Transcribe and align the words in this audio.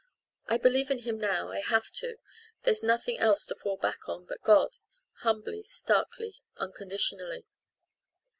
I 0.47 0.57
believe 0.57 0.89
in 0.89 1.03
Him 1.03 1.19
now 1.19 1.51
I 1.51 1.59
have 1.59 1.91
to 1.97 2.17
there's 2.63 2.81
nothing 2.81 3.19
else 3.19 3.45
to 3.45 3.55
fall 3.55 3.77
back 3.77 4.09
on 4.09 4.25
but 4.25 4.41
God 4.41 4.71
humbly, 5.19 5.61
starkly, 5.61 6.37
unconditionally." 6.57 7.45